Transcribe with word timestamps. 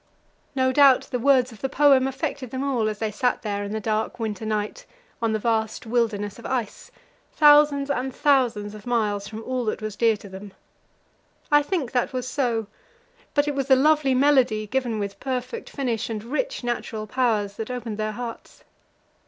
No 0.55 0.71
doubt 0.71 1.01
the 1.11 1.19
words 1.19 1.51
of 1.51 1.61
the 1.61 1.69
poem 1.69 2.07
affected 2.07 2.49
them 2.49 2.63
all 2.63 2.89
as 2.89 2.97
they 2.97 3.11
sat 3.11 3.43
there 3.43 3.63
in 3.63 3.71
the 3.71 3.79
dark 3.79 4.19
winter 4.19 4.47
night 4.47 4.87
on 5.21 5.31
the 5.31 5.37
vast 5.37 5.85
wilderness 5.85 6.39
of 6.39 6.45
ice, 6.47 6.89
thousands 7.33 7.91
and 7.91 8.11
thousands 8.11 8.73
of 8.73 8.87
miles 8.87 9.27
from 9.27 9.43
all 9.43 9.63
that 9.65 9.79
was 9.79 9.95
dear 9.95 10.17
to 10.17 10.27
them. 10.27 10.53
I 11.51 11.61
think 11.61 11.91
that 11.91 12.13
was 12.13 12.27
so; 12.27 12.65
but 13.35 13.47
it 13.47 13.53
was 13.53 13.67
the 13.67 13.75
lovely 13.75 14.15
melody, 14.15 14.65
given 14.65 14.97
with 14.97 15.19
perfect 15.19 15.69
finish 15.69 16.09
and 16.09 16.23
rich 16.23 16.63
natural 16.63 17.05
powers, 17.05 17.53
that 17.57 17.69
opened 17.69 17.99
their 17.99 18.13
hearts. 18.13 18.63